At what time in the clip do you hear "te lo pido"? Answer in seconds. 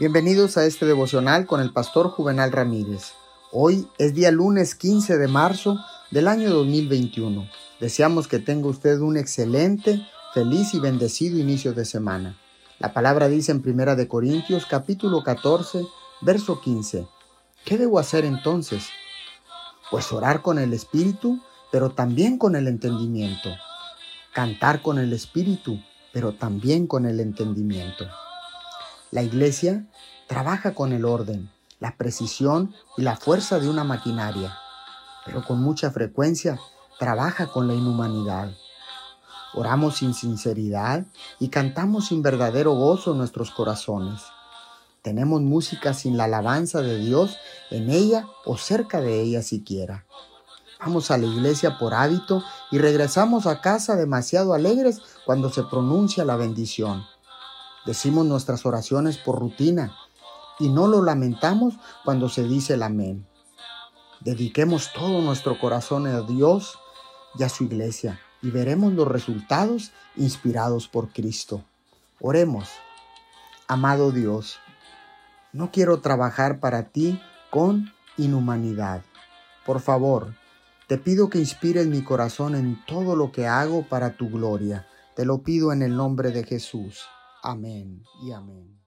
85.16-85.72